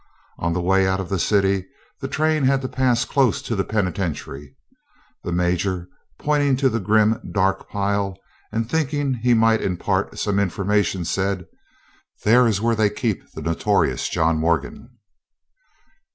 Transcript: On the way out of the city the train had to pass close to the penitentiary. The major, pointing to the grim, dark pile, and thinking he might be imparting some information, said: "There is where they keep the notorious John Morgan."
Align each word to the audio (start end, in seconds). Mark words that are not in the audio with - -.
On 0.39 0.53
the 0.53 0.61
way 0.61 0.87
out 0.87 0.99
of 0.99 1.09
the 1.09 1.19
city 1.19 1.67
the 1.99 2.07
train 2.07 2.45
had 2.45 2.63
to 2.63 2.67
pass 2.67 3.05
close 3.05 3.39
to 3.43 3.55
the 3.55 3.63
penitentiary. 3.63 4.55
The 5.23 5.31
major, 5.31 5.89
pointing 6.17 6.55
to 6.57 6.69
the 6.69 6.79
grim, 6.79 7.19
dark 7.31 7.69
pile, 7.69 8.17
and 8.51 8.67
thinking 8.67 9.13
he 9.13 9.35
might 9.35 9.59
be 9.59 9.65
imparting 9.67 10.17
some 10.17 10.39
information, 10.39 11.05
said: 11.05 11.45
"There 12.23 12.47
is 12.47 12.59
where 12.59 12.75
they 12.75 12.89
keep 12.89 13.31
the 13.33 13.43
notorious 13.43 14.09
John 14.09 14.39
Morgan." 14.39 14.89